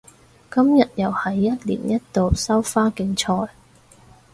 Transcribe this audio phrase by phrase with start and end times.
[0.51, 3.51] 今日又係一年一度收花競賽